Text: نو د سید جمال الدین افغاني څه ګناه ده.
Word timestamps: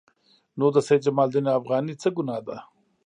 نو 0.57 0.65
د 0.75 0.77
سید 0.87 1.01
جمال 1.05 1.27
الدین 1.29 1.45
افغاني 1.59 1.93
څه 2.01 2.09
ګناه 2.15 2.41
ده. 2.47 2.57